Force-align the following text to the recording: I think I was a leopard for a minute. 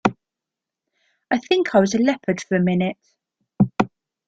I 1.29 1.37
think 1.37 1.75
I 1.75 1.79
was 1.79 1.93
a 1.93 1.99
leopard 1.99 2.41
for 2.41 2.55
a 2.55 2.59
minute. 2.59 2.97